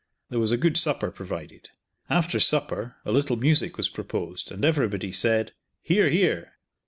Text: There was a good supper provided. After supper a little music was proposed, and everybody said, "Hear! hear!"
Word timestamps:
There 0.31 0.39
was 0.39 0.51
a 0.51 0.57
good 0.57 0.77
supper 0.77 1.11
provided. 1.11 1.69
After 2.09 2.39
supper 2.39 2.95
a 3.05 3.11
little 3.11 3.35
music 3.35 3.77
was 3.77 3.87
proposed, 3.87 4.51
and 4.51 4.65
everybody 4.65 5.11
said, 5.11 5.51
"Hear! 5.83 6.09
hear!" 6.09 6.53